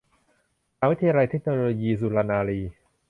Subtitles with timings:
[0.73, 2.59] มหาวิทยาลัยเทคโนโลยีสุรนารี